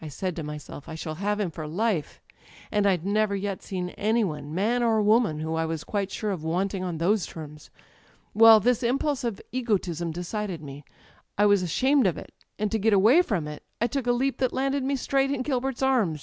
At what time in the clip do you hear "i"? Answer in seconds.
0.03-0.07, 0.89-0.95, 5.53-5.67, 11.37-11.45, 13.79-13.85